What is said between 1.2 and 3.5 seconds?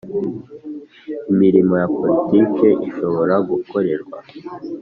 Imirimo ya poritiki ishobora